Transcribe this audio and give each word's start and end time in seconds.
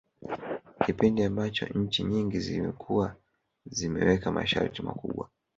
Kipindi 0.85 1.23
ambacho 1.23 1.65
nchi 1.65 2.03
nyingi 2.03 2.39
zilikuwa 2.39 3.15
zimeweka 3.65 4.31
masharti 4.31 4.81
makubwa 4.83 5.29